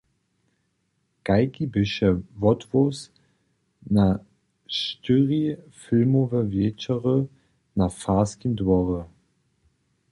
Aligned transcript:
Kajki 1.25 1.63
běše 1.73 2.09
wothłós 2.41 2.97
na 3.97 4.07
štyri 4.79 5.41
filmowe 5.81 6.39
wječory 6.51 7.17
na 7.79 7.87
farskim 7.99 8.51
dworje? 8.61 9.01